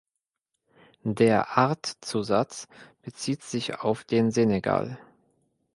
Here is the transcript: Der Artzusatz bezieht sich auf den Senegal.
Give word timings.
Der 1.03 1.59
Artzusatz 1.59 2.67
bezieht 3.03 3.43
sich 3.43 3.75
auf 3.81 4.03
den 4.03 4.31
Senegal. 4.31 4.97